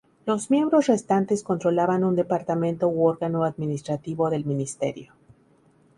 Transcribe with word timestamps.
Los 0.25 0.49
miembros 0.49 0.87
restantes 0.87 1.43
controlaban 1.43 2.03
un 2.03 2.15
departamento 2.15 2.87
u 2.87 3.05
órgano 3.05 3.43
administrativo 3.43 4.31
del 4.31 4.45
Ministerio. 4.45 5.13